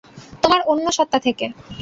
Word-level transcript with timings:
তোমার 0.43 0.61
অন্য 0.67 0.85
সত্তা 0.91 1.17
থেকে। 1.19 1.45